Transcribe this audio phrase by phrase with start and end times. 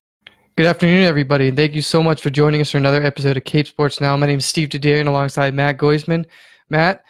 [0.55, 3.45] Good afternoon, everybody, and thank you so much for joining us for another episode of
[3.45, 4.15] Cape Sports Now.
[4.19, 6.27] My name is Steve Derderian alongside Matt Goisman.
[6.69, 7.03] Matt,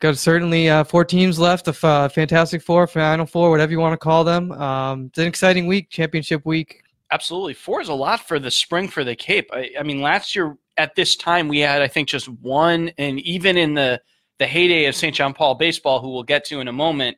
[0.00, 3.92] got certainly uh, four teams left of uh, Fantastic Four, Final Four, whatever you want
[3.92, 4.52] to call them.
[4.52, 6.82] Um, it's an exciting week, championship week.
[7.10, 7.54] Absolutely.
[7.54, 9.48] Four is a lot for the spring for the Cape.
[9.52, 13.18] I, I mean, last year at this time, we had, I think, just one, and
[13.20, 14.00] even in the,
[14.38, 15.14] the heyday of St.
[15.14, 17.16] John Paul baseball, who we'll get to in a moment,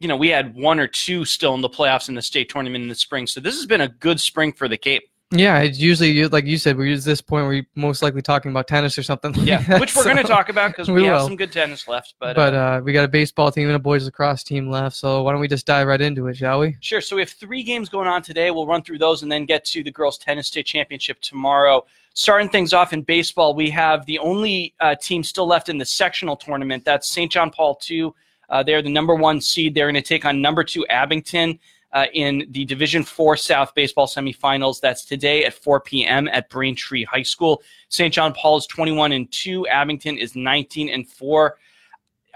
[0.00, 2.82] you know, we had one or two still in the playoffs in the state tournament
[2.82, 3.26] in the spring.
[3.26, 5.10] So this has been a good spring for the Cape.
[5.30, 6.78] Yeah, it's usually like you said.
[6.78, 9.32] We're at this point we're most likely talking about tennis or something.
[9.32, 10.10] Like yeah, that, which we're so.
[10.10, 11.26] going to talk about because we, we have will.
[11.26, 12.14] some good tennis left.
[12.18, 14.96] But, But uh, uh, we got a baseball team and a boys lacrosse team left.
[14.96, 16.78] So why don't we just dive right into it, shall we?
[16.80, 17.02] Sure.
[17.02, 18.50] So we have three games going on today.
[18.50, 21.84] We'll run through those and then get to the girls' tennis state championship tomorrow.
[22.14, 25.84] Starting things off in baseball, we have the only uh, team still left in the
[25.84, 26.86] sectional tournament.
[26.86, 27.30] That's St.
[27.30, 28.14] John Paul two.
[28.48, 29.74] Uh, they're the number one seed.
[29.74, 31.58] They're going to take on number two Abington
[31.92, 34.80] uh, in the Division Four South baseball semifinals.
[34.80, 36.28] That's today at 4 p.m.
[36.28, 37.62] at Braintree High School.
[37.88, 38.12] St.
[38.12, 39.66] John Paul is 21 and two.
[39.68, 41.56] Abington is 19 and four.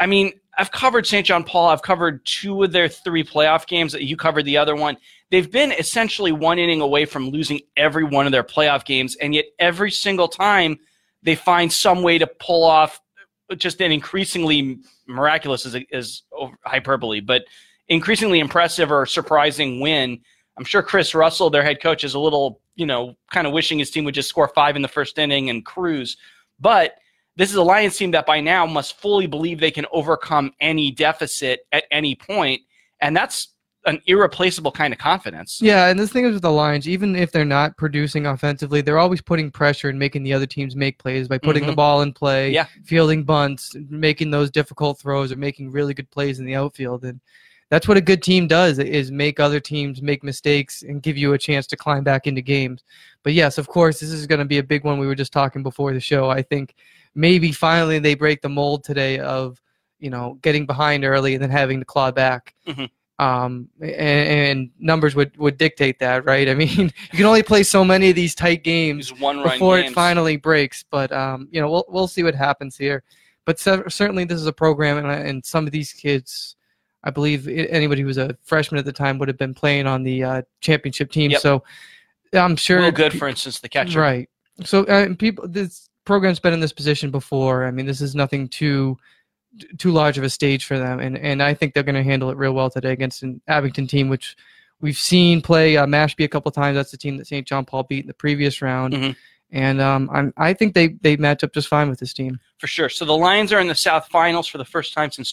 [0.00, 1.26] I mean, I've covered St.
[1.26, 1.68] John Paul.
[1.68, 3.94] I've covered two of their three playoff games.
[3.94, 4.96] You covered the other one.
[5.30, 9.34] They've been essentially one inning away from losing every one of their playoff games, and
[9.34, 10.78] yet every single time
[11.22, 13.00] they find some way to pull off
[13.56, 16.22] just an increasingly miraculous is
[16.64, 17.44] hyperbole, but
[17.92, 20.20] increasingly impressive or surprising win.
[20.56, 23.78] I'm sure Chris Russell, their head coach, is a little, you know, kind of wishing
[23.78, 26.16] his team would just score five in the first inning and cruise.
[26.58, 26.94] But
[27.36, 30.90] this is a Lions team that by now must fully believe they can overcome any
[30.90, 32.62] deficit at any point,
[33.00, 33.48] and that's
[33.84, 35.58] an irreplaceable kind of confidence.
[35.60, 38.98] Yeah, and the thing is with the Lions, even if they're not producing offensively, they're
[38.98, 41.76] always putting pressure and making the other teams make plays by putting the Mhm.
[41.76, 42.66] ball in play, Yeah.
[42.84, 47.04] fielding bunts, making those difficult throws, or making really good plays in the outfield.
[47.04, 47.20] And
[47.72, 51.32] that's what a good team does is make other teams make mistakes and give you
[51.32, 52.84] a chance to climb back into games.
[53.22, 54.98] But yes, of course, this is going to be a big one.
[54.98, 56.28] We were just talking before the show.
[56.28, 56.74] I think
[57.14, 59.58] maybe finally they break the mold today of
[60.00, 62.54] you know getting behind early and then having to claw back.
[62.68, 62.90] Mhm.
[63.18, 66.50] Um, and, and numbers would, would dictate that, right?
[66.50, 66.68] I mean,
[67.12, 69.92] you can only play so many of these tight games before games.
[69.92, 70.84] it finally breaks.
[70.90, 73.02] But um, you know, we'll we'll see what happens here.
[73.46, 76.56] But cer- certainly, this is a program, and, and some of these kids,
[77.04, 80.02] I believe anybody who was a freshman at the time would have been playing on
[80.02, 81.30] the uh, championship team.
[81.32, 81.40] Yep.
[81.40, 81.64] So
[82.32, 82.80] I'm sure.
[82.80, 84.00] Will Good, for instance, the catcher.
[84.00, 84.28] Right.
[84.64, 87.66] So uh, people, this program's been in this position before.
[87.66, 88.96] I mean, this is nothing too
[89.78, 92.30] too large of a stage for them, and and I think they're going to handle
[92.30, 94.36] it real well today against an Abington team, which
[94.80, 96.74] we've seen play uh, Mashpee a couple times.
[96.76, 97.46] That's the team that St.
[97.46, 99.16] John Paul beat in the previous round, Mhm.
[99.50, 102.38] and um, I'm, I think they they match up just fine with this team.
[102.58, 102.88] for sure.
[102.88, 105.32] So the Lions are in the South Finals for the first time since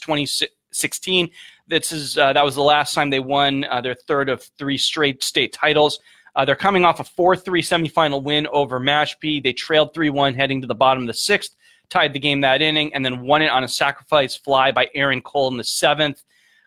[0.71, 1.29] 2016.
[1.67, 4.77] This is uh, that was the last time they won uh, their third of three
[4.77, 5.99] straight state titles.
[6.35, 9.43] Uh, they're coming off a 4-3 semifinal win over Mashpee.
[9.43, 11.55] They trailed 3-1 heading to the bottom of the sixth,
[11.89, 15.21] tied the game that inning, and then won it on a sacrifice fly by Aaron
[15.21, 16.23] Cole in the seventh.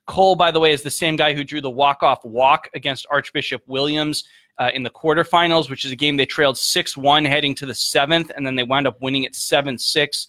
[0.07, 3.63] Cole, by the way, is the same guy who drew the walk-off walk against Archbishop
[3.69, 4.25] Williams
[4.59, 8.33] uh, in the quarterfinals, which is a game they trailed 6-1 heading to the seventh,
[8.37, 10.27] and then they wound up winning it 7-6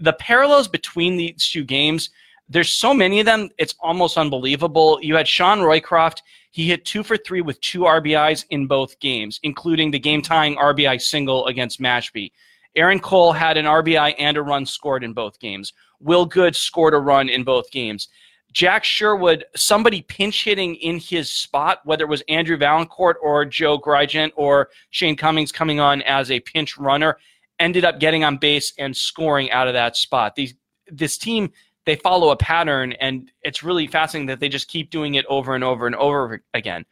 [0.00, 2.10] the parallels between these two games,
[2.48, 4.98] there's so many of them, it's almost unbelievable.
[5.02, 9.38] You had Sean Roycroft, he hit two for three with two RBIs in both games,
[9.42, 12.32] including the game tying RBI single against Mashpee.
[12.74, 15.72] Aaron Cole had an RBI and a run scored in both games.
[16.00, 18.08] Will Good scored a run in both games.
[18.52, 23.76] Jack Sherwood, somebody pinch hitting in his spot, whether it was Andrew Valancourt or Joe
[23.76, 27.18] Grigent or Shane Cummings coming on as a pinch runner,
[27.58, 30.34] ended up getting on base and scoring out of that spot.
[30.34, 30.54] These
[30.90, 31.52] this team
[31.88, 35.54] they follow a pattern, and it's really fascinating that they just keep doing it over
[35.54, 36.84] and over and over again.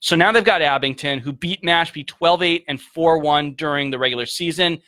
[0.00, 3.98] So now they've got Abington, who beat Mashpee 12 8 and 4 1 during the
[3.98, 4.80] regular season.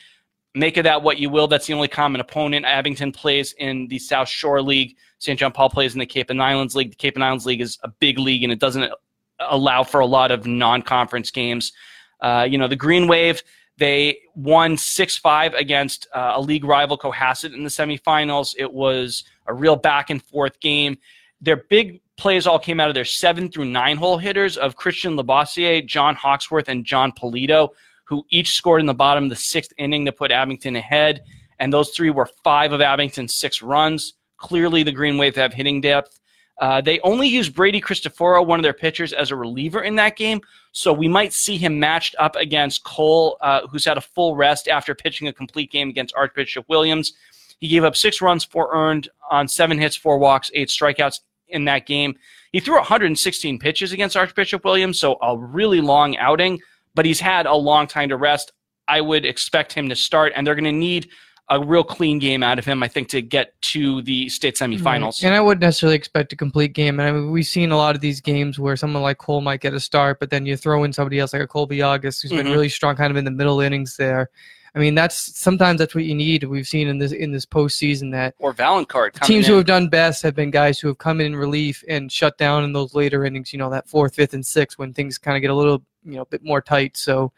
[0.55, 1.47] Make of that what you will.
[1.47, 2.65] That's the only common opponent.
[2.65, 4.97] Abington plays in the South Shore League.
[5.19, 5.39] St.
[5.39, 6.93] John Paul plays in the Cape and Islands League.
[6.93, 8.91] The Cape and Islands League is a big league and it doesn't
[9.41, 11.75] allow for a lot of non conference games.
[12.23, 13.43] Uh, you know, the Green Wave,
[13.77, 18.55] they won 6 5 against uh, a league rival, Cohasset, in the semifinals.
[18.59, 20.97] It was a real back and forth game.
[21.41, 25.17] Their big plays all came out of their seven through nine hole hitters of Christian
[25.17, 27.71] Labossiere, John Hawksworth, and John Polito,
[28.05, 31.23] who each scored in the bottom of the sixth inning to put Abington ahead.
[31.59, 34.15] And those three were five of Abington's six runs.
[34.37, 36.21] Clearly, the Green Wave have hitting depth.
[36.61, 40.17] Uh, they only used Brady Cristoforo, one of their pitchers, as a reliever in that
[40.17, 40.43] game.
[40.73, 44.69] So we might see him matched up against Cole, uh, who's had a full rest
[44.69, 47.15] after pitching a complete game against Archbishop Williams.
[47.61, 51.65] He gave up six runs, four earned on seven hits, four walks, eight strikeouts in
[51.67, 52.17] that game.
[52.53, 56.61] He threw 116 pitches against Archbishop Williams, so a really long outing,
[56.95, 58.53] but he's had a long time to rest.
[58.89, 61.11] I would expect him to start, and they're going to need
[61.49, 65.23] a real clean game out of him, I think, to get to the state semifinals.
[65.25, 67.01] And I wouldn't necessarily expect a complete game.
[67.01, 69.61] And I mean, we've seen a lot of these games where someone like Cole might
[69.61, 72.31] get a start, but then you throw in somebody else like a Colby August who's
[72.31, 72.37] Mhm.
[72.37, 74.31] been really strong kind of in the middle innings there.
[74.75, 76.45] I mean, that's sometimes that's what you need.
[76.45, 78.53] We've seen in this in this postseason that Or
[79.11, 81.83] coming teams who have done best have been guys who have come in in relief
[81.89, 83.53] and shut down in those later innings.
[83.53, 86.15] You know, that fourth, fifth, and sixth when things kind of get a little you
[86.17, 86.97] know a bit more tight.
[86.97, 87.33] So.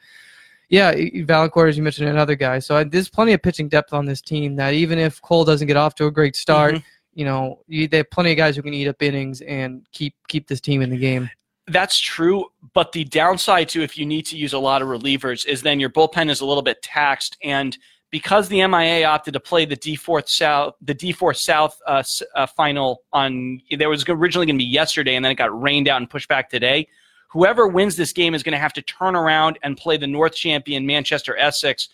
[0.68, 0.94] Yeah,
[1.24, 2.58] Valancourt, as you mentioned, another guy.
[2.58, 5.66] So uh, there's plenty of pitching depth on this team that even if Cole doesn't
[5.66, 6.84] get off to a great start, Mhm.
[7.12, 10.14] you know, you, they have plenty of guys who can eat up innings and keep
[10.28, 11.28] keep this team in the game.
[11.68, 15.46] That's true, but the downside to if you need to use a lot of relievers
[15.46, 17.76] is then your bullpen is a little bit taxed, and
[18.10, 22.02] because the MIAA opted to play the D4 South, the D4 South uh,
[22.34, 25.88] uh, final on there was originally going to be yesterday, and then it got rained
[25.88, 26.88] out and pushed back today.
[27.30, 30.34] Whoever wins this game is going to have to turn around and play the North
[30.34, 31.88] champion Manchester Essex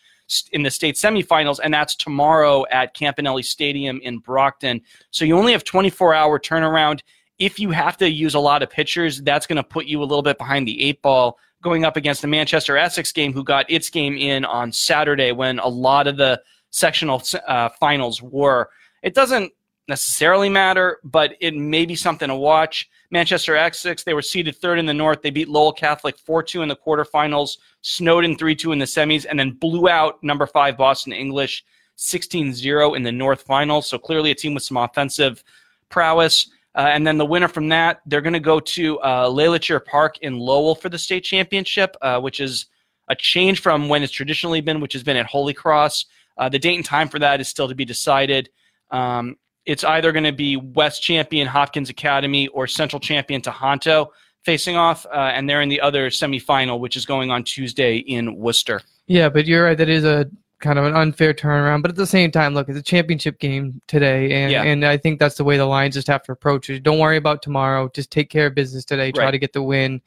[0.53, 4.81] in the state semifinals, and that's tomorrow at Campanelli Stadium in Brockton.
[5.11, 7.01] So you only have 24 hour turnaround
[7.39, 10.05] if you have to use a lot of pitchers, that's going to put you a
[10.05, 13.69] little bit behind the eight ball going up against the Manchester Essex game, who got
[13.71, 16.41] its game in on Saturday when a lot of the
[16.71, 18.71] sectional uh, finals were.
[19.03, 19.53] It doesn't
[19.89, 22.89] necessarily matter, but it may be something to watch.
[23.11, 25.23] Manchester Essex, they were seeded third in the North.
[25.23, 29.27] They beat Lowell Catholic 4 2 in the quarterfinals, Snowden 3 2 in the semis,
[29.29, 31.65] and then blew out number five Boston English
[31.97, 33.89] 16 0 in the North finals.
[33.89, 35.43] So clearly a team with some offensive
[35.89, 36.51] prowess.
[36.79, 40.39] Uh, and then the winner from that, they're going to go to uh, Park in
[40.39, 42.67] Lowell for the state championship, uh, which is
[43.09, 46.07] a change from when it's traditionally been, which has been at Holy Cross.
[46.39, 48.49] Uh, the date and time for that is still to be decided.
[48.93, 49.35] Um,
[49.67, 54.11] it's either going to be West champion Hopkins Academy or Central champion Tahanto
[54.45, 58.37] facing off, uh, and they're in the other semifinal, which is going on Tuesday in
[58.37, 58.83] Worcester.
[59.09, 59.77] Yeah, but you're right.
[59.77, 61.83] That is a kind of an unfair turnaround.
[61.83, 64.63] But at the same time, look, it's a championship game today, and Yeah.
[64.65, 66.83] and I think that's the way the Lions just have to approach it.
[66.83, 67.91] Don't worry about tomorrow.
[67.95, 69.13] Just take care of business today.
[69.13, 69.31] Try Right.
[69.33, 70.01] to get the win.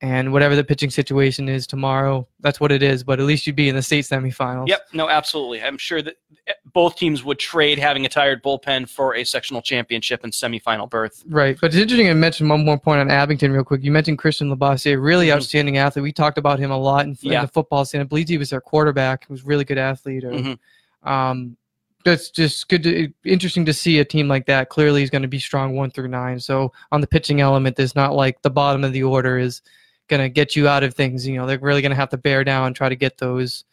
[0.00, 3.02] And whatever the pitching situation is tomorrow, that's what it is.
[3.02, 4.68] But at least you'd be in the state semifinals.
[4.68, 5.60] Yep, no, absolutely.
[5.60, 6.14] I'm sure that
[6.46, 10.88] eh, both teams would trade having a tired bullpen for a sectional championship and semifinal
[10.88, 11.24] berth.
[11.26, 13.82] Right, but it's interesting to mention one more point on Abington real quick.
[13.82, 15.34] You mentioned Christian Labossiere, really Mhm.
[15.34, 16.04] outstanding athlete.
[16.04, 17.42] We talked about him a lot in, in Yeah.
[17.42, 18.00] the football scene.
[18.00, 19.26] I believe he was their quarterback.
[19.26, 20.22] He was a really good athlete.
[20.22, 20.58] Or, Mhm.
[21.02, 21.56] um,
[22.04, 22.84] that's just good.
[22.84, 24.68] To, interesting to see a team like that.
[24.68, 26.38] Clearly, he's going to be strong one through nine.
[26.38, 29.60] So on the pitching element, there's not like the bottom of the order is
[30.08, 31.26] going to get you out of things.
[31.26, 33.64] You know, they're really going to have to bear down and try to get those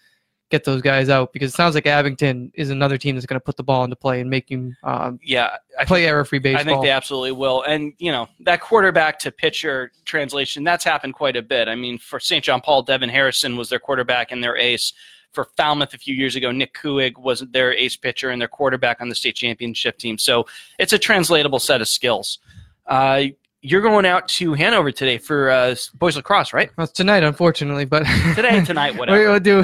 [0.51, 3.43] get those guys out because it sounds like Abington is another team that's going to
[3.43, 6.61] put the ball into play and make you um, Yeah, I play error-free baseball.
[6.61, 7.63] I think they absolutely will.
[7.63, 11.67] And, you know, that quarterback to pitcher translation, that's happened quite a bit.
[11.67, 12.43] I mean, for St.
[12.43, 14.93] John Paul, Devin Harrison was their quarterback and their ace.
[15.31, 19.01] For Falmouth a few years ago, Nick Kuig was their ace pitcher and their quarterback
[19.01, 20.17] on the state championship team.
[20.17, 20.45] So
[20.79, 22.39] it's a translatable set of skills.
[22.85, 23.23] Uh,
[23.65, 26.69] you're going out to Hanover today for uh, boys lacrosse, right?
[26.77, 28.03] Well, tonight, unfortunately, but
[28.35, 29.31] Today, tonight, whatever.
[29.31, 29.63] We'll do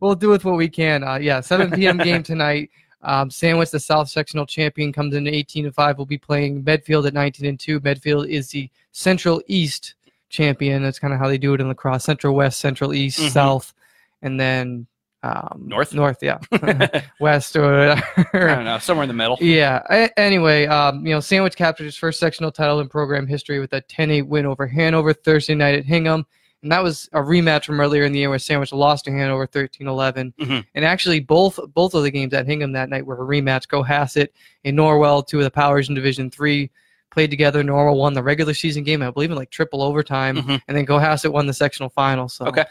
[0.00, 1.04] we'll do with what we can.
[1.04, 1.98] Uh, yeah, 7 p.m.
[1.98, 2.70] game tonight.
[3.02, 5.98] Um, Sandwich, the South Sectional champion, comes in 18 and five.
[5.98, 7.80] We'll be playing Medfield at 19 and two.
[7.80, 9.94] Medfield is the Central East
[10.28, 10.82] champion.
[10.82, 13.30] That's kind of how they do it in lacrosse: Central West, Central East, Mhm.
[13.30, 13.74] South,
[14.22, 14.86] and then
[15.22, 15.94] um, North?
[15.94, 16.38] North, yeah,
[17.20, 18.02] West or I
[18.32, 19.38] don't know, somewhere in the middle.
[19.40, 19.82] Yeah.
[19.90, 23.72] a- Anyway, um, you know, Sandwich captured his first sectional title in program history with
[23.72, 26.26] a 10-8 win over Hanover Thursday night at Hingham,
[26.62, 29.46] and that was a rematch from earlier in the year where Sandwich lost to Hanover
[29.46, 30.32] 13-11.
[30.40, 30.64] Mhm.
[30.74, 33.66] And actually, both both of the games at Hingham that night were a rematch.
[33.68, 34.28] Cohasset
[34.64, 36.70] and Norwell, two of the powers in Division Three,
[37.10, 37.62] played together.
[37.62, 40.62] Norwell won the regular season game, I believe in like triple overtime, Mhm.
[40.68, 42.28] and then Cohasset won the sectional final.
[42.28, 42.64] So Okay.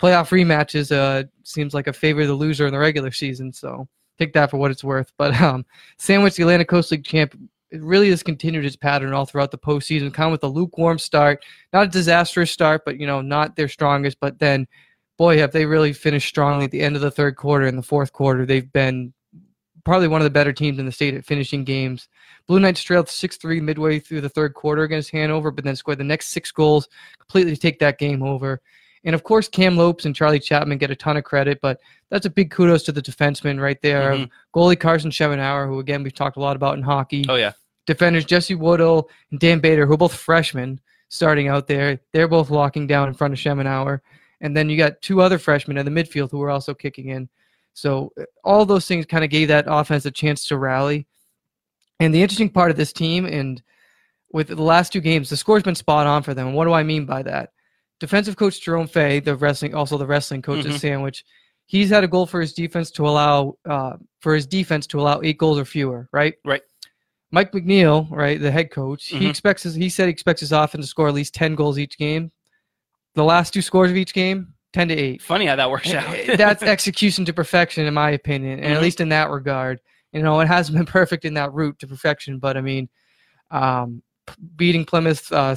[0.00, 3.52] playoff rematches uh, seems like a favor of the loser in the regular season.
[3.52, 3.88] So
[4.18, 5.12] take that for what it's worth.
[5.16, 5.64] But um,
[5.98, 7.38] Sandwich, the Atlantic Coast League champ,
[7.70, 10.98] it really has continued its pattern all throughout the postseason, kind of with a lukewarm
[10.98, 14.18] start, not a disastrous start, but you know not their strongest.
[14.20, 14.66] But then,
[15.18, 17.82] boy, have they really finished strongly at the end of the third quarter and the
[17.82, 18.46] fourth quarter.
[18.46, 19.12] They've been
[19.84, 22.08] probably one of the better teams in the state at finishing games.
[22.48, 26.04] Blue Knights trailed 6-3 midway through the third quarter against Hanover, but then scored the
[26.04, 26.88] next six goals,
[27.20, 28.60] completely take that game over.
[29.04, 32.26] And of course, Cam Lopes and Charlie Chapman get a ton of credit, but that's
[32.26, 34.12] a big kudos to the defenseman right there.
[34.12, 34.30] Mhm.
[34.54, 37.24] Goalie Carson Schemenauer, who again we've talked a lot about in hockey.
[37.28, 37.52] Oh yeah.
[37.86, 42.00] Defenders Jesse Woodall and Dan Bader, who are both freshmen starting out there.
[42.12, 44.00] They're both locking down in front of Schemenauer.
[44.40, 47.28] And then you got two other freshmen in the midfield who are also kicking in.
[47.74, 51.06] So uh, all those things kind of gave that offense a chance to rally.
[52.00, 53.62] And the interesting part of this team, and
[54.32, 56.48] with the last two games, the score's been spot on for them.
[56.48, 57.52] And what do I mean by that?
[57.98, 60.74] Defensive coach Jerome Fay, the wrestling, also the wrestling coach Mhm.
[60.74, 61.24] at Sandwich,
[61.66, 65.20] he's had a goal for his defense to allow uh, for his defense to allow
[65.22, 66.08] eight goals or fewer.
[66.12, 66.34] Right.
[66.44, 66.62] Right.
[67.32, 69.30] Mike McNeil, right, the head coach, he Mhm.
[69.30, 71.98] expects his, he said he expects his offense to score at least ten goals each
[71.98, 72.30] game.
[73.14, 75.22] The last two scores of each game, ten to eight.
[75.22, 76.14] Funny how that works out.
[76.36, 78.82] That's execution to perfection, in my opinion, and at Mhm.
[78.82, 79.80] least in that regard.
[80.12, 82.88] You know, it hasn't been perfect in that route to perfection, but I mean,
[83.50, 85.56] um, p- beating Plymouth uh,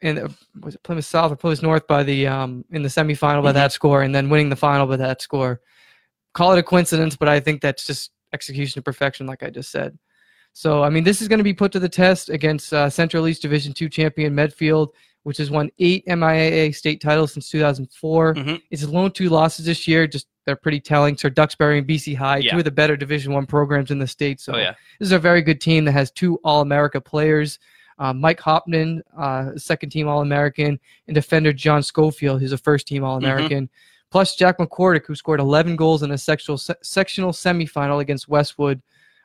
[0.00, 3.50] in was it Plymouth South or Plymouth North by the um, in the semifinal by
[3.50, 3.54] Mhm.
[3.54, 5.60] that score, and then winning the final by that score.
[6.34, 9.70] Call it a coincidence, but I think that's just execution to perfection, like I just
[9.70, 9.98] said.
[10.52, 13.26] So, I mean, this is going to be put to the test against uh, Central
[13.28, 14.92] East Division Two champion Medfield,
[15.24, 18.34] which has won eight MIAA state titles since 2004.
[18.34, 18.62] Mhm.
[18.70, 20.06] It's lone two losses this year.
[20.06, 21.16] Just they're pretty telling.
[21.16, 22.52] So Duxbury and BC High, Yeah.
[22.52, 24.40] two of the better Division One programs in the state.
[24.40, 24.74] So oh yeah.
[24.98, 27.58] this is a very good team that has two All America players.
[27.98, 32.86] Uh, Mike Hopman, uh, second team All American, and defender John Schofield, who's a first
[32.86, 33.68] team All American.
[34.10, 38.80] Plus Jack McCordick, who scored 11 goals in a sectional, se- sectional semifinal against Westwood.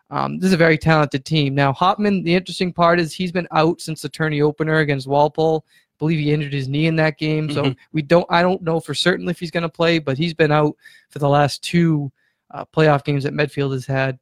[0.09, 1.55] Um, this is a very talented team.
[1.55, 5.63] Now, Hopman, the interesting part is he's been out since the tourney opener against Walpole.
[5.67, 7.49] I believe he injured his knee in that game.
[7.49, 7.75] So Mhm.
[7.93, 10.51] we don't, I don't know for certain if he's going to play, but he's been
[10.51, 10.75] out
[11.09, 12.11] for the last two
[12.51, 14.19] uh, playoff games that Medfield has had.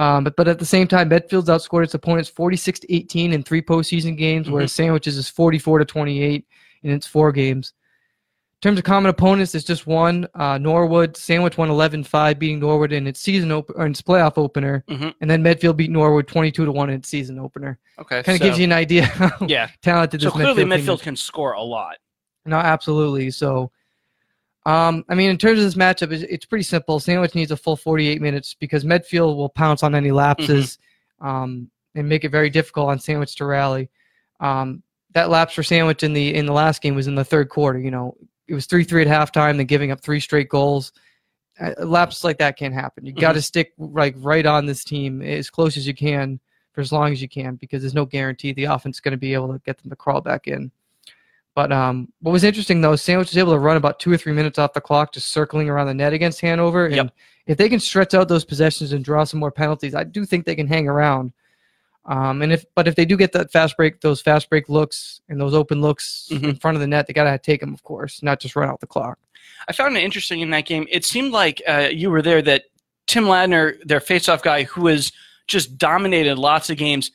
[0.00, 3.42] Um, but but at the same time, Medfield's outscored its opponents 46 to 18 in
[3.42, 6.46] three postseason games, whereas Sandwiches is 44 to 28
[6.82, 7.74] in its four games.
[8.62, 10.26] In terms of common opponents, it's just one.
[10.34, 14.34] Uh, Norwood Sandwich won 11-5, beating Norwood in its season op- or in its playoff
[14.36, 15.14] opener, Mhm.
[15.20, 17.78] and then Medfield beat Norwood 22 to one in its season opener.
[17.98, 18.22] Okay.
[18.22, 19.68] Kind of so, gives you an idea how Yeah.
[19.82, 21.04] talented So this clearly, Medfield, is.
[21.04, 21.96] can score a lot.
[22.46, 23.30] No, absolutely.
[23.30, 23.70] So,
[24.66, 27.00] um, I mean, in terms of this matchup, it's, it's pretty simple.
[27.00, 30.78] Sandwich needs a full 48 minutes because Medfield will pounce on any lapses
[31.20, 33.88] um, and make it very difficult on Sandwich to rally.
[34.38, 37.48] Um, that lapse for Sandwich in the in the last game was in the third
[37.48, 37.78] quarter.
[37.78, 40.92] You know, it was three three at halftime, then giving up three straight goals.
[41.58, 43.04] Uh, lapses like that can't happen.
[43.04, 46.40] You got to stick like right on this team as close as you can
[46.72, 49.18] for as long as you can because there's no guarantee the offense is going to
[49.18, 50.70] be able to get them to crawl back in.
[51.60, 54.32] But um, what was interesting though, Sandwich was able to run about two or three
[54.32, 56.86] minutes off the clock, just circling around the net against Hanover.
[56.86, 57.10] And Yep.
[57.48, 60.46] if they can stretch out those possessions and draw some more penalties, I do think
[60.46, 61.34] they can hang around.
[62.06, 65.20] Um, and if but if they do get that fast break, those fast break looks
[65.28, 66.60] and those open looks in Mhm.
[66.62, 68.86] front of the net, they gotta take them, of course, not just run out the
[68.86, 69.18] clock.
[69.68, 70.86] I found it interesting in that game.
[70.90, 72.64] It seemed like uh, you were there that
[73.06, 75.12] Tim Ladner, their faceoff guy, who has
[75.46, 77.10] just dominated lots of games.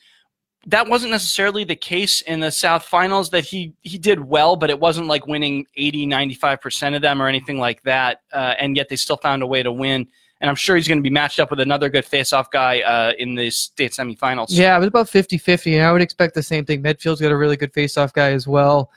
[0.66, 3.30] That wasn't necessarily the case in the South Finals.
[3.30, 7.22] That he he did well, but it wasn't like winning 80, 95 percent of them
[7.22, 8.22] or anything like that.
[8.32, 10.08] Uh, and yet they still found a way to win.
[10.40, 13.12] And I'm sure he's going to be matched up with another good face-off guy uh,
[13.18, 14.48] in the state semifinals.
[14.50, 16.82] Yeah, it was about 50-50, and I would expect the same thing.
[16.82, 18.90] Medfield's got a really good face-off guy as well.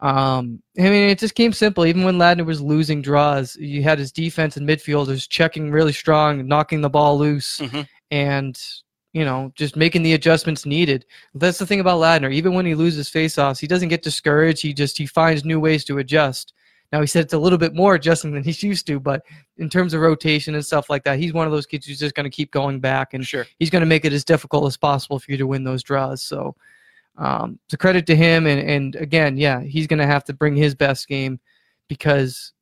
[0.00, 1.84] Um, I mean, it just came simple.
[1.84, 6.46] Even when Ladner was losing draws, you had his defense and midfielders checking really strong,
[6.46, 7.86] knocking the ball loose, Mhm.
[8.10, 8.58] and
[9.16, 11.06] you know, just making the adjustments needed.
[11.34, 12.30] That's the thing about Ladner.
[12.30, 14.60] Even when he loses face-offs, he doesn't get discouraged.
[14.60, 16.52] He just he finds new ways to adjust.
[16.92, 19.22] Now he said it's a little bit more adjusting than he's used to, but
[19.56, 22.14] in terms of rotation and stuff like that, he's one of those kids who's just
[22.14, 23.46] going to keep going back and Sure.
[23.58, 26.22] he's going to make it as difficult as possible for you to win those draws.
[26.22, 26.54] So
[27.16, 28.46] um, it's a credit to him.
[28.46, 31.40] And, and again, yeah, he's going to have to bring his best game
[31.88, 32.52] because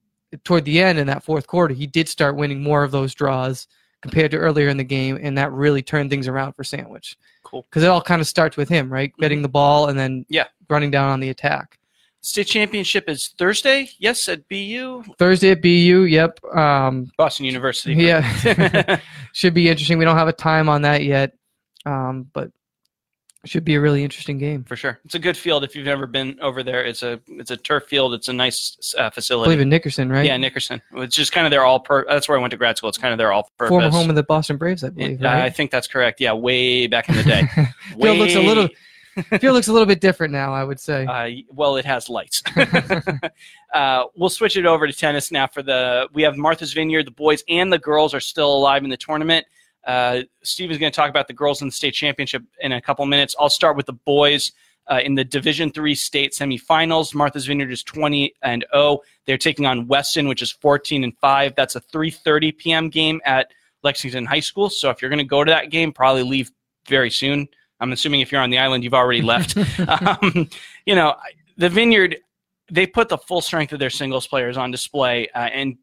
[0.44, 3.66] toward the end in that fourth quarter, he did start winning more of those draws
[4.04, 5.18] compared to earlier in the game.
[5.20, 7.62] And that really turned things around for Sandwich Cool.
[7.70, 9.11] because it all kind of starts with him, right?
[9.18, 10.44] Getting the ball and then Yeah.
[10.68, 11.78] running down on the attack.
[12.20, 13.88] State championship is Thursday.
[13.99, 16.38] Yes, at BU, Thursday at BU, yep.
[16.54, 17.94] Um, Boston University.
[17.94, 19.00] Yeah.
[19.32, 19.96] should be interesting.
[19.99, 21.32] We don't have a time on that yet,
[21.87, 22.50] um, but
[23.44, 24.64] Should be a really interesting game.
[24.64, 24.98] for sure.
[25.04, 26.84] It's a good field if you've ever been over there.
[26.84, 28.14] It's a it's a turf field.
[28.14, 29.46] It's a nice uh, I facility.
[29.48, 30.24] believe in Nickerson, right?
[30.24, 30.80] Yeah, Nickerson.
[30.94, 31.80] It's just kind of their all.
[31.80, 32.88] Per- that's where I went to grad school.
[32.88, 33.68] It's kind of their all purpose.
[33.70, 35.22] Former home of the Boston Braves, I believe.
[35.24, 35.54] I Right?
[35.56, 36.20] think that's correct.
[36.20, 37.42] Yeah, way back in the day.
[38.00, 38.68] Field looks a little
[39.38, 40.52] field looks a little bit different now.
[40.52, 41.04] I would say.
[41.06, 42.42] Uh, well, it has lights.
[43.74, 45.46] uh, we'll switch it over to tennis now.
[45.46, 47.06] For the we have Martha's Vineyard.
[47.06, 49.46] The boys and the girls are still alive in the tournament.
[49.87, 52.81] Uh, Steve is going to talk about the girls in the state championship in a
[52.81, 53.35] couple minutes.
[53.38, 54.53] I'll start with the boys.
[54.87, 58.99] Uh, in the Division Three state semifinals, Martha's Vineyard is 20 and 0.
[59.25, 61.55] They're taking on Weston, which is 14 and 5.
[61.55, 62.91] That's a 3:30 p.m.
[62.91, 63.50] game at
[63.83, 64.69] Lexington High School.
[64.69, 66.50] So if you're going to go to that game, probably leave
[66.87, 67.49] very soon.
[67.81, 69.57] I'm assuming if you're on the island, you've already left.
[69.88, 70.49] um,
[70.87, 71.14] you know,
[71.57, 72.17] the Vineyard,
[72.71, 75.76] they put the full strength of their singles players on display, uh, and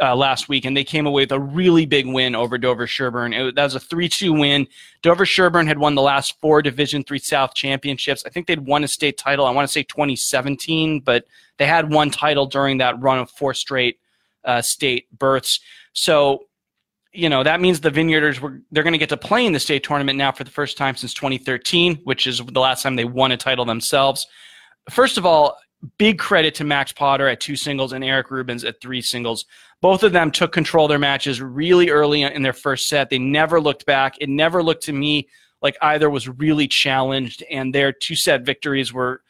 [0.00, 3.32] uh, last week, and they came away with a really big win over Dover Sherburne.
[3.32, 4.66] It, that was a three-two win.
[5.02, 8.24] Dover Sherburne had won the last four Division Three South championships.
[8.26, 9.46] I think they'd won a state title.
[9.46, 11.24] I want to say 2017, but
[11.58, 13.98] they had one title during that run of four straight
[14.44, 15.60] uh, state berths.
[15.92, 16.46] So
[17.12, 19.60] you know that means the Vineyarders were they're going to get to play in the
[19.60, 23.04] state tournament now for the first time since 2013, which is the last time they
[23.04, 24.26] won a title themselves.
[24.90, 25.56] First of all,
[25.98, 29.46] big credit to Max Potter at two singles and Eric Rubens at three singles.
[29.80, 33.10] Both of them took control of their matches really early in their first set.
[33.10, 34.16] They never looked back.
[34.20, 35.28] It never looked to me
[35.62, 39.22] like either was really challenged, and their two set victories were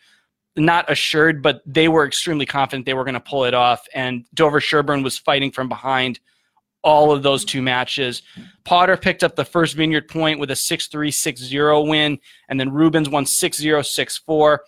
[0.57, 3.87] not assured, but they were extremely confident they were going to pull it off.
[3.95, 6.21] And Dover Sherburne was fighting from behind
[6.83, 8.23] all of those two matches.
[8.65, 12.59] Potter picked up the first Vineyard point with a 6 3 6 0 win, and
[12.59, 14.63] then Rubens won 6 0 6 4.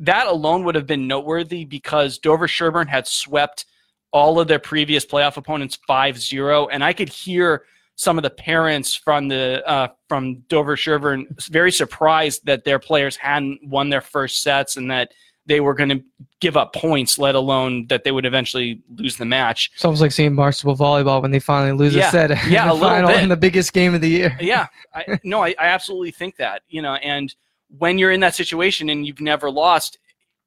[0.00, 3.66] That alone would have been noteworthy because Dover Sherburne had swept
[4.12, 6.66] all of their previous playoff opponents 5 0.
[6.68, 7.62] And I could hear
[7.96, 13.14] some of the parents from the uh, from Dover Sherburne very surprised that their players
[13.16, 15.12] hadn't won their first sets and that
[15.46, 16.02] they were going to
[16.40, 19.70] give up points, let alone that they would eventually lose the match.
[19.74, 22.08] It's almost like seeing Barnstable volleyball when they finally lose Yeah.
[22.08, 23.22] a set Yeah, in the final bit.
[23.22, 24.36] in the biggest game of the year.
[24.40, 27.34] yeah I, no I, I absolutely think that you know and
[27.78, 29.98] when you're in that situation and you've never lost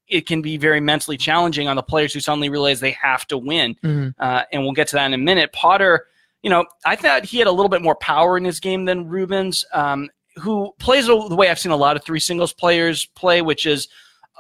[0.10, 3.38] it can be very mentally challenging on the players who suddenly realize they have to
[3.38, 3.74] win.
[3.82, 4.14] Mhm.
[4.20, 5.54] uh, and we'll get to that in a minute.
[5.54, 6.08] Potter
[6.44, 9.08] you know i thought he had a little bit more power in his game than
[9.08, 13.42] rubens um, who plays the way i've seen a lot of three singles players play
[13.42, 13.88] which is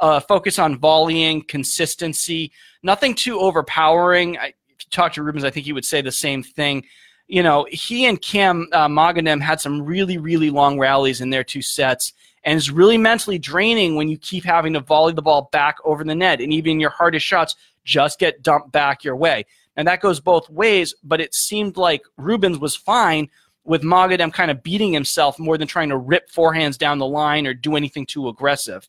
[0.01, 2.51] uh, focus on volleying consistency
[2.83, 4.37] nothing too overpowering.
[4.37, 6.83] I, if you talk to rubens i think he would say the same thing.
[7.27, 11.43] You know, he and Cam uh, Maganem had some really, really long rallies in their
[11.43, 12.11] two sets,
[12.43, 16.03] and it's really mentally draining when you keep having to volley the ball back over
[16.03, 19.45] the net, and even your hardest shots just get dumped back your way.
[19.75, 23.29] And that goes both ways, but it seemed like Rubens was fine
[23.63, 27.47] with Maganem kind of beating himself more than trying to rip forehands down the line
[27.47, 28.87] or do anything too aggressive.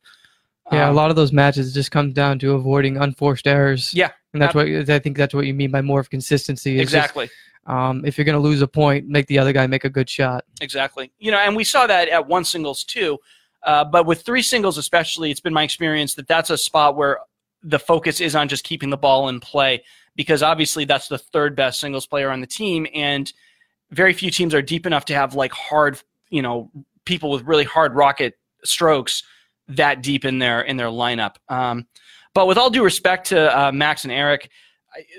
[0.73, 3.95] Yeah, a Um, lot of those matches just come down to avoiding unforced errors.
[3.95, 6.79] Yeah, and that's what I think that's what you mean by more of consistency.
[6.81, 7.31] It's just, exactly.
[7.67, 10.09] um, if you're going to lose a point, make the other guy make a good
[10.09, 10.45] shot.
[10.61, 11.13] Exactly.
[11.19, 13.19] You know, and we saw that at one singles too.
[13.65, 17.19] Uh, but with three singles, especially, it's been my experience that that's a spot where
[17.63, 19.83] the focus is on just keeping the ball in play
[20.17, 23.33] because obviously that's the third best singles player on the team, and
[23.91, 26.01] very few teams are deep enough to have like hard,
[26.31, 26.71] you know,
[27.05, 29.23] people with really hard rocket strokes
[29.69, 31.37] that deep in their in their lineup.
[31.49, 31.87] Um,
[32.35, 34.51] but with all due respect to uh, Max and Eric,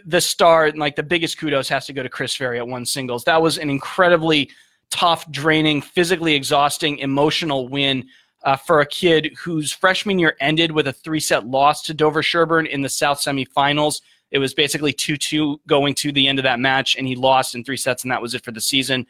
[0.05, 2.86] the star, and like the biggest kudos, has to go to Chris Ferry at one
[2.86, 3.23] singles.
[3.23, 4.49] That was an incredibly
[4.89, 8.08] tough, draining, physically exhausting, emotional win
[8.45, 12.21] uh, for a kid whose freshman year ended with a three set loss to Dover
[12.21, 14.01] Sherburne in the South semifinals.
[14.31, 17.55] It was basically 2 2 going to the end of that match, and he lost
[17.55, 19.08] in three sets, and that was it for the season.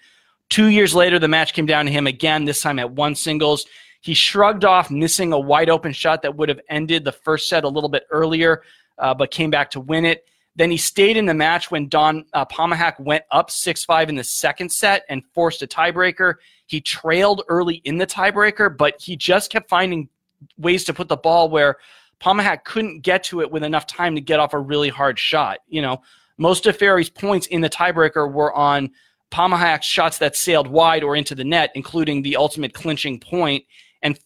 [0.50, 3.66] Two years later, the match came down to him again, this time at one singles.
[4.02, 7.64] He shrugged off missing a wide open shot that would have ended the first set
[7.64, 8.62] a little bit earlier,
[9.00, 10.26] uh, but came back to win it.
[10.56, 14.16] Then he stayed in the match when Don uh, Pomahak went up 6 5 in
[14.16, 16.36] the second set and forced a tiebreaker.
[16.68, 20.10] He trailed early in the tiebreaker, but he just kept finding
[20.58, 21.78] ways to put the ball where
[22.22, 25.60] Pomahak couldn't get to it with enough time to get off a really hard shot.
[25.68, 26.02] You know,
[26.38, 28.92] most of Ferry's points in the tiebreaker were on
[29.32, 33.66] Pomahak's shots that sailed wide or into the net, including the ultimate clinching point.
[34.02, 34.18] And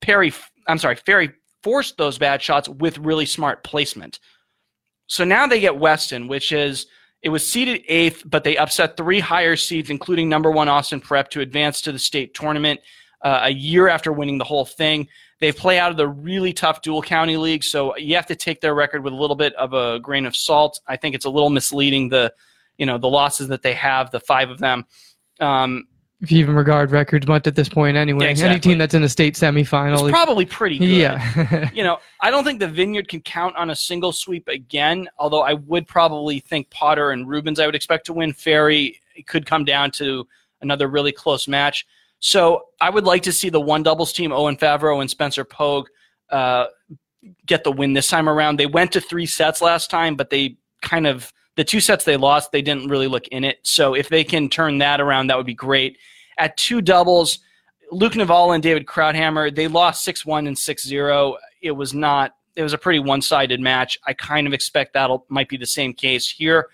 [0.00, 0.32] Perry,
[0.66, 4.18] I'm sorry, Ferry forced those bad shots with really smart placement.
[5.10, 6.86] So now they get Weston, which is
[7.20, 11.30] it was seeded eighth, but they upset three higher seeds, including number one Austin Prep,
[11.30, 12.78] to advance to the state tournament
[13.22, 15.08] uh, a year after winning the whole thing.
[15.40, 18.60] They play out of the really tough dual county league, so you have to take
[18.60, 20.80] their record with a little bit of a grain of salt.
[20.86, 22.32] I think it's a little misleading the,
[22.78, 24.86] you know, the losses that they have, the five of them.
[25.40, 25.88] Um,
[26.20, 28.34] if you even regard records much at this point anyway.
[28.34, 30.88] Yeah, Any team that's in a state semifinal, It's is- probably pretty good.
[30.88, 35.08] yeah, you know, I don't think the Vineyard can count on a single sweep again.
[35.18, 38.32] Although I would probably think Potter and Rubens I would expect to win.
[38.32, 40.26] Ferry could come down to
[40.60, 41.86] another really close match.
[42.18, 45.88] So I would like to see the one doubles team, Owen Favreau and Spencer Pogue,
[46.28, 46.66] uh,
[47.46, 48.58] get the win this time around.
[48.58, 52.16] They went to three sets last time, but they kind of the two sets they
[52.16, 53.58] lost, they didn't really look in it.
[53.64, 55.98] So if they can turn that around, that would be great.
[56.38, 57.40] At two doubles,
[57.92, 61.36] Luke Naval and David Krauthammer, they lost 6 1 and 6 0.
[61.60, 63.98] It was not, it was a pretty one sided match.
[64.06, 66.68] I kind of expect that might be the same case here.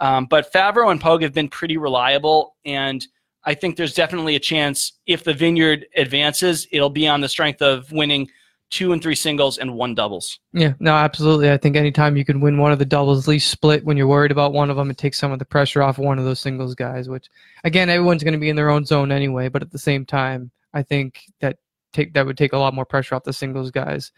[0.00, 2.56] Um, but Favreau and Pogue have been pretty reliable.
[2.64, 3.06] And
[3.44, 7.62] I think there's definitely a chance if the Vineyard advances, it'll be on the strength
[7.62, 8.28] of winning
[8.72, 10.40] two and three singles and one doubles.
[10.54, 11.50] yeah, no, absolutely.
[11.50, 14.06] I think anytime you can win one of the doubles, at least split when you're
[14.06, 16.40] worried about one of them, it takes some of the pressure off one of those
[16.40, 17.08] singles guys.
[17.08, 17.28] Which,
[17.64, 19.48] again, everyone's going to be in their own zone anyway.
[19.48, 21.58] But at the same time, I think that
[21.92, 24.10] take that would take a lot more pressure off the singles guys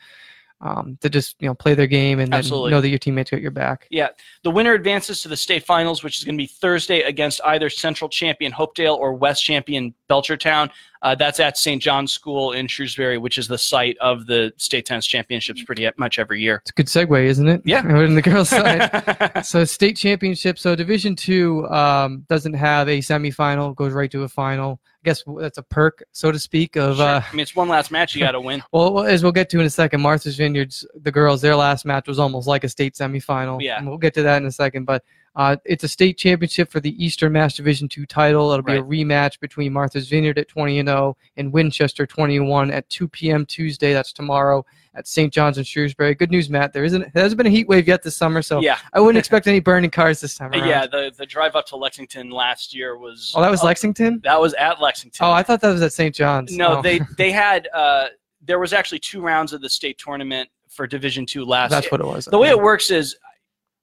[0.60, 3.50] um, to just you know play their game and know that your teammates got your
[3.50, 3.86] back.
[3.90, 4.08] Yeah,
[4.42, 7.68] the winner advances to the state finals, which is going to be Thursday against either
[7.68, 10.70] Central champion Hopedale or West champion Belchertown.
[11.02, 11.82] Uh, that's at St.
[11.82, 16.18] John's School in Shrewsbury, which is the site of the state tennis championships pretty much
[16.18, 16.62] every year.
[16.62, 17.60] It's a good segue, isn't it?
[17.66, 17.80] Yeah.
[17.84, 19.44] Over in the girls' side.
[19.44, 20.58] so state championship.
[20.58, 24.80] So Division Two um, doesn't have a semifinal; goes right to a final.
[25.04, 26.76] I guess that's a perk, so to speak.
[26.76, 27.04] Of Sure.
[27.06, 28.62] uh, I mean, it's one last match you got to win.
[28.72, 32.08] well, as we'll get to in a second, Martha's Vineyards, the girls, their last match
[32.08, 33.60] was almost like a state semifinal.
[33.60, 33.76] Yeah.
[33.76, 34.86] and we'll get to that in a second.
[34.86, 35.04] But
[35.36, 38.50] uh, it's a state championship for the Eastern Mass Division Two title.
[38.52, 42.88] It'll be a rematch between Martha's Vineyard at 20 and 0 and Winchester 21 at
[42.88, 43.44] 2 p.m.
[43.44, 43.92] Tuesday.
[43.92, 44.64] That's tomorrow
[44.96, 45.32] at St.
[45.32, 46.14] John's and Shrewsbury.
[46.14, 46.72] Good news, Matt.
[46.72, 49.18] There isn't there hasn't been a heat wave yet this summer, so yeah, I wouldn't
[49.18, 50.68] expect any burning cars this time around.
[50.68, 50.86] yeah.
[50.86, 53.32] The the drive up to Lexington last year was.
[53.36, 54.20] Oh, that was uh, Lexington.
[54.24, 55.26] That was at Lexington.
[55.26, 56.14] Oh, I thought that was at St.
[56.14, 56.56] John's.
[56.56, 56.82] No, Oh.
[56.82, 58.06] they they had uh,
[58.42, 61.70] there was actually two rounds of the state tournament for Division Two last.
[61.70, 62.24] That's what it was.
[62.26, 63.16] the way it works is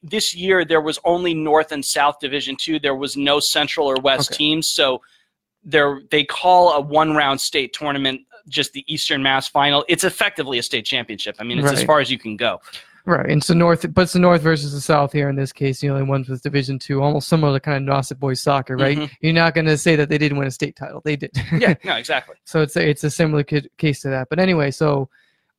[0.03, 2.79] this year there was only North and South Division Two.
[2.79, 4.37] There was no Central or West Okay.
[4.37, 5.01] teams, so
[5.63, 9.85] there they call a one round state tournament just the Eastern Mass Final.
[9.87, 11.37] It's effectively a state championship.
[11.39, 12.61] I mean, it's as far as you can go.
[13.05, 15.79] Right, and so North, but it's the North versus the South here in this case.
[15.79, 18.97] The only ones with Division Two, almost similar to kind of Nauset boys soccer, right?
[18.97, 19.09] Mhm.
[19.21, 21.31] You're not going to say that they didn't win a state title; they did.
[21.57, 22.35] Yeah, no, exactly.
[22.45, 24.29] so it's a, it's a similar case to that.
[24.29, 25.09] But anyway, so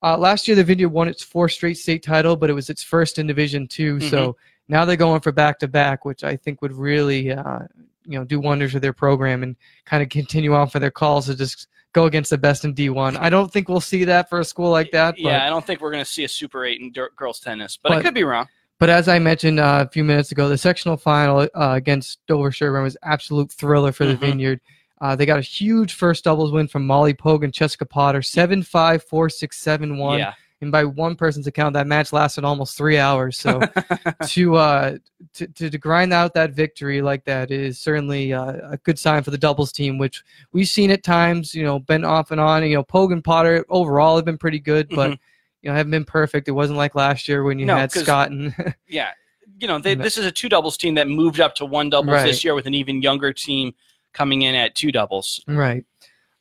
[0.05, 2.83] uh, last year the Vineyard won its fourth straight state title, but it was its
[2.83, 4.09] first in Division 2 Mm-hmm.
[4.09, 4.37] So
[4.69, 7.61] now they're going for back to back, which I think would really uh,
[8.05, 11.27] you know do wonders for their program and kind of continue on for their calls
[11.27, 13.17] to just go against the best in D1.
[13.19, 15.13] I don't think we'll see that for a school like that.
[15.15, 17.41] But, yeah, I don't think we're going to see a Super Eight in dir- girls
[17.41, 18.49] tennis, but, I could be wrong.
[18.79, 22.51] But as I mentioned uh, a few minutes ago, the sectional final uh, against Dover
[22.51, 24.19] Sherburne was absolute thriller for the Mhm.
[24.21, 24.61] Vineyard.
[25.01, 28.63] Uh, they got a huge first doubles win from Molly Pogue and Jessica Potter, 7
[28.63, 30.19] 5, 4 6, 7 1.
[30.19, 33.37] Yeah, And by one person's account, that match lasted almost three hours.
[33.37, 33.61] So
[34.29, 34.97] to, uh,
[35.35, 39.25] to, to to grind out that victory like that is certainly uh, a good sign
[39.25, 40.23] for the doubles team, which
[40.53, 42.65] we've seen at times, you know, been off and on.
[42.65, 45.19] You know, Pogue and Potter overall have been pretty good, but, Mhm.
[45.63, 46.47] you know, haven't been perfect.
[46.47, 48.55] It wasn't like last year when you No, had Scott and.
[48.89, 49.11] yeah.
[49.59, 52.15] You know, they, this is a two doubles team that moved up to one doubles
[52.15, 52.27] Right.
[52.27, 53.75] this year with an even younger team
[54.13, 55.43] coming in at two doubles.
[55.49, 55.85] Right.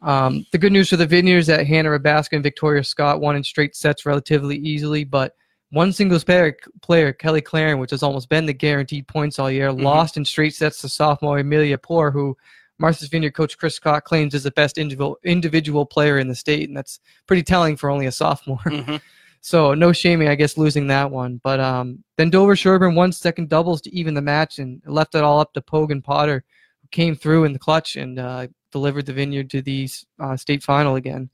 [0.02, 3.44] Um, the good news for the Vineyards that Hannah Rabaska and Victoria Scott won in
[3.44, 5.36] straight sets relatively easily, but
[5.70, 9.70] one singles player, player Kelly Claren, which has almost been the guaranteed points all year,
[9.70, 9.84] Mhm.
[9.84, 12.36] lost in straight sets to sophomore Amelia Poor, who
[12.80, 16.68] Martha's Vineyard coach Chris Scott claims is the best individual individual player in the state,
[16.68, 18.58] and that's pretty telling for only a sophomore.
[18.66, 19.02] Mhm.
[19.44, 21.40] So no shaming, I guess, losing that one.
[21.44, 25.24] But um, then Dover Sherburne won second doubles to even the match and left it
[25.24, 26.44] all up to Pogue and Potter,
[26.82, 30.64] who came through in the clutch and uh, delivered the Vineyard to the uh, state
[30.64, 31.30] final again.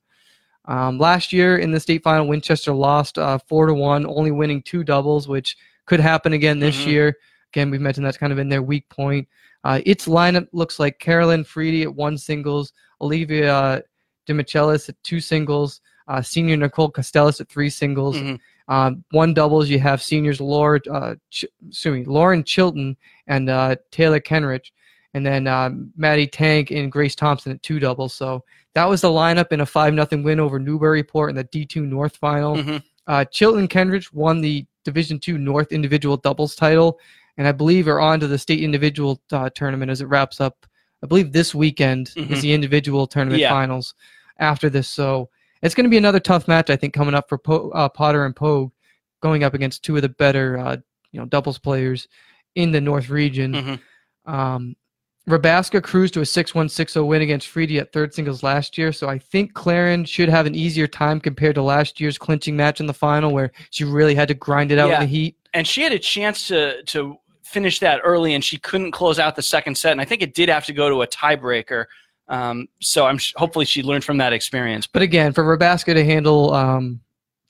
[0.65, 4.61] Um, last year in the state final, Winchester lost uh, four to one, only winning
[4.61, 6.87] two doubles, which could happen again this Mhm.
[6.87, 7.17] year.
[7.53, 9.27] Again, we've mentioned that's kind of in their weak point.
[9.63, 13.79] Uh, its lineup looks like Carolyn Freedy at one singles, Olivia uh,
[14.27, 18.17] DiMichelis at two singles, uh, senior Nicole Costellis at three singles.
[18.17, 18.39] Mhm.
[18.67, 22.97] Um, one doubles, you have seniors Laura, uh, Ch- excuse me, Lauren Chilton
[23.27, 24.71] and uh, Taylor Kenrich,
[25.13, 28.13] and then um, Maddie Tank and Grace Thompson at two doubles.
[28.13, 28.43] So
[28.75, 32.17] that was the lineup in a five nothing win over Newburyport in the D2 North
[32.17, 32.55] final.
[32.57, 32.83] Mhm.
[33.07, 36.99] Uh, Chilton Kenrich won the Division Two North individual doubles title,
[37.37, 40.65] and I believe are on to the state individual uh, tournament as it wraps up.
[41.03, 42.31] I believe this weekend Mhm.
[42.31, 43.49] is the individual tournament Yeah.
[43.49, 43.93] finals
[44.39, 44.87] after this.
[44.87, 45.29] So
[45.61, 48.25] it's going to be another tough match, I think, coming up for po- uh, Potter
[48.25, 48.71] and Pogue,
[49.21, 50.77] going up against two of the better, uh,
[51.11, 52.07] you know, doubles players
[52.55, 53.53] in the North region.
[53.53, 53.79] Mhm.
[54.31, 54.75] Um,
[55.27, 59.17] Rabaska cruised to a 6-1-6-0 win against Freedy at third singles last year, so I
[59.19, 62.93] think Clarin should have an easier time compared to last year's clinching match in the
[62.93, 64.95] final where she really had to grind it out Yeah.
[64.95, 65.35] in the heat.
[65.53, 69.35] and she had a chance to to finish that early, and she couldn't close out
[69.35, 69.93] the second set.
[69.93, 71.85] And I think it did have to go to a tiebreaker.
[72.27, 74.85] Um, so I'm sh- hopefully she learned from that experience.
[74.85, 76.99] But again, for Rabaska to handle um,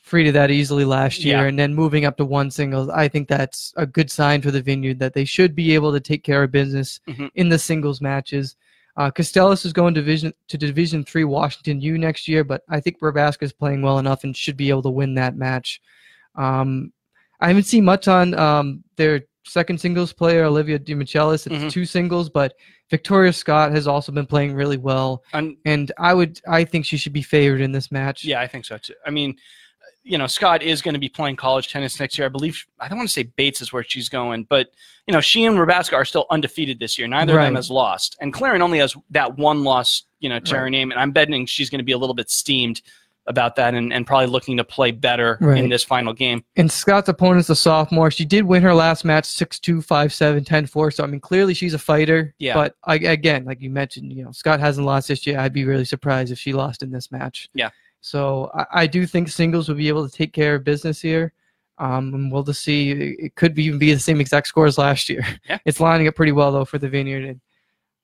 [0.07, 1.43] Freedy that easily last year Yeah.
[1.47, 4.61] and then moving up to one singles, I think that's a good sign for the
[4.61, 7.29] Vineyard that they should be able to take care of business Mhm.
[7.35, 8.55] in the singles matches.
[8.95, 12.99] Uh, Costello is going division to Division Three Washington U next year, but I think
[12.99, 15.81] Rabaska is playing well enough and should be able to win that match.
[16.35, 16.91] Um,
[17.39, 21.45] I haven't seen much on um, their second singles player Olivia DiMichelis.
[21.47, 21.71] It's Mhm.
[21.71, 22.53] two singles, but
[22.89, 26.97] Victoria Scott has also been playing really well, And and I would I think she
[26.97, 28.23] should be favored in this match.
[28.25, 28.93] yeah, I think so too.
[29.05, 29.35] I mean,
[30.07, 32.25] you know, Scott is going to be playing college tennis next year.
[32.25, 34.69] I believe I don't want to say Bates is where she's going, but
[35.05, 37.07] you know, she and Rabaska are still undefeated this year.
[37.07, 40.57] Neither of them has lost, and Claren only has that one loss, you know, to
[40.57, 40.91] her name.
[40.91, 42.81] And I'm betting she's going to be a little bit steamed
[43.27, 46.43] about that, and, and probably looking to play better in this final game.
[46.55, 48.09] And Scott's opponent's a sophomore.
[48.09, 50.93] She did win her last match 6-2, 5-7, 10-4.
[50.93, 52.33] So I mean, clearly she's a fighter.
[52.39, 52.53] Yeah.
[52.53, 55.39] But I, again, like you mentioned, you know, Scott hasn't lost this year.
[55.39, 57.49] I'd be really surprised if she lost in this match.
[57.53, 57.71] Yeah.
[58.01, 61.33] So I, I do think singles will be able to take care of business here.
[61.79, 62.91] Um, and we'll just see.
[63.19, 65.25] It could even be the same exact score as last year.
[65.47, 65.59] Yeah.
[65.65, 67.41] It's lining up pretty well though for the Vineyard, and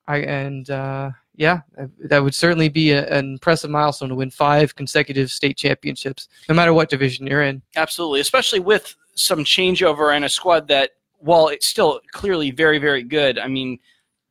[0.06, 4.30] I and uh, yeah, that- that would certainly be a, an impressive milestone to win
[4.30, 7.62] five consecutive state championships, no matter what division you're in.
[7.74, 13.02] Absolutely, especially with some changeover and a squad that, while it's still clearly very, very
[13.02, 13.78] good, I mean,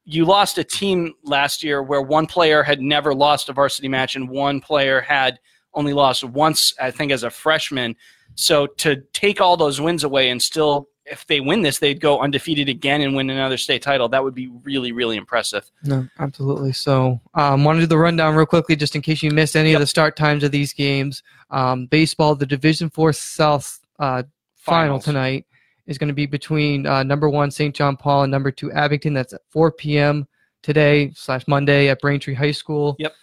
[0.05, 4.15] you lost a team last year where one player had never lost a varsity match
[4.15, 5.39] and one player had
[5.75, 7.95] only lost once, I think, as a freshman.
[8.35, 12.21] So to take all those wins away and still, if they win this, they'd go
[12.21, 14.07] undefeated again and win another state title.
[14.09, 15.69] That would be really, really impressive.
[15.83, 16.71] No, absolutely.
[16.71, 19.71] So, um, want to do the rundown real quickly, just in case you missed any
[19.71, 19.77] Yep.
[19.77, 21.21] of the start times of these games.
[21.51, 24.23] Um, baseball, the Division Four South uh,
[24.55, 25.45] final tonight
[25.87, 27.75] is going to be between uh, number one St.
[27.75, 29.13] John Paul and number two Abington.
[29.13, 30.25] That's at 4 p.m.
[30.61, 32.95] today slash Monday at Braintree High School.
[32.99, 33.13] Yep.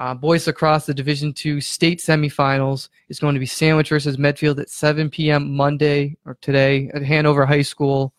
[0.00, 4.58] Uh, boys lacrosse the Division Two state semifinals is going to be Sandwich versus Medfield
[4.58, 5.54] at 7 p.m.
[5.54, 8.14] Monday or today at Hanover High School.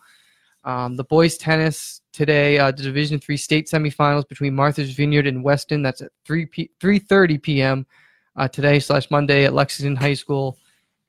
[0.63, 5.43] Um, the boys tennis today, uh, the Division Three state semifinals between Martha's Vineyard and
[5.43, 5.81] Weston.
[5.81, 7.87] That's at 3 p- 3:30 p.m.
[8.35, 10.59] Uh, today slash Monday at Lexington High School.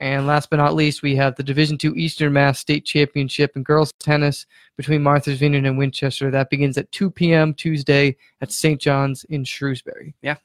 [0.02, 3.62] And last but not least, we have the Division Two Eastern Mass State Championship in
[3.62, 6.28] girls tennis between Martha's Vineyard and Winchester.
[6.28, 7.54] That begins at 2 p.m.
[7.54, 8.80] Tuesday at St.
[8.80, 10.12] John's in Shrewsbury.
[10.20, 10.38] Yeah.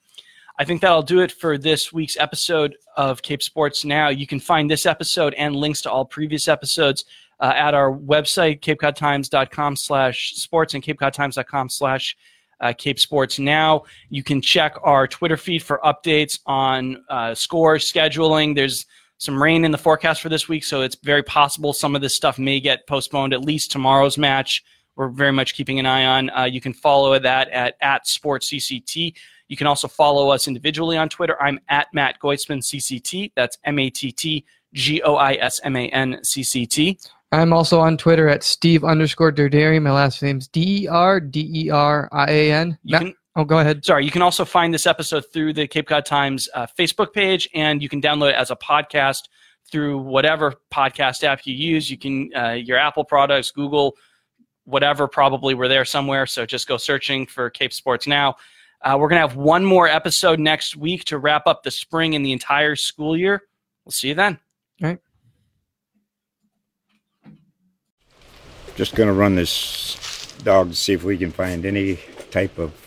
[0.60, 4.10] I think that'll do it for this week's episode of Cape Sports Now.
[4.10, 7.06] You can find this episode and links to all previous episodes
[7.40, 12.16] uh, at our website, capecodtimes.com slash sports and capecodtimes.com slash
[12.60, 13.86] uh, Cape Sports Now.
[14.10, 18.54] You can check our Twitter feed for updates on uh, scores, scheduling.
[18.54, 18.86] There's
[19.18, 22.14] some rain in the forecast for this week, so it's very possible some of this
[22.14, 24.64] stuff may get postponed, at least tomorrow's match.
[24.96, 26.30] We're very much keeping an eye on.
[26.32, 29.14] Uh, you can follow that at, at SportsCCT.
[29.48, 31.42] You can also follow us individually on Twitter.
[31.42, 33.32] I'm at Matt Goisman CCT.
[33.36, 37.00] That's M A T T G O I S M A N C C T.
[37.32, 39.84] I'm also on Twitter at Steve underscore Derderian.
[39.84, 42.78] My last name's D E R D E R I A N.
[42.84, 43.86] You Oh, go ahead.
[43.86, 47.48] sorry, you can also find this episode through the Cape Cod Times uh, Facebook page,
[47.54, 49.26] and you can download it as a podcast
[49.72, 51.92] through whatever podcast app you use.
[51.92, 53.96] You can uh, your Apple products, Google,
[54.64, 55.08] whatever.
[55.08, 56.26] Probably we're there somewhere.
[56.26, 58.38] So just go searching for Cape Sports now.
[58.82, 62.26] Uh, we're gonna have one more episode next week to wrap up the spring and
[62.26, 63.44] the entire school year.
[63.86, 64.40] We'll see you then.
[64.82, 65.00] All right.
[68.76, 72.00] Just gonna run this dog to see if we can find any
[72.32, 72.87] type of